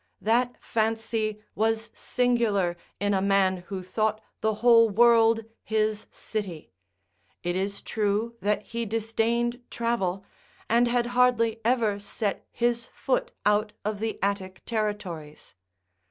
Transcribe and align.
That 0.21 0.55
fancy 0.59 1.43
was 1.53 1.91
singular 1.93 2.75
in 2.99 3.13
a 3.13 3.21
man 3.21 3.57
who 3.67 3.83
thought 3.83 4.19
the 4.39 4.55
whole 4.55 4.89
world 4.89 5.41
his 5.61 6.07
city; 6.09 6.71
it 7.43 7.55
is 7.55 7.83
true 7.83 8.35
that 8.41 8.63
he 8.63 8.83
disdained 8.87 9.61
travel, 9.69 10.25
and 10.67 10.87
had 10.87 11.05
hardly 11.13 11.61
ever 11.63 11.99
set 11.99 12.43
his 12.51 12.87
foot 12.87 13.31
out 13.45 13.73
of 13.85 13.99
the 13.99 14.17
Attic 14.23 14.63
territories. 14.65 15.53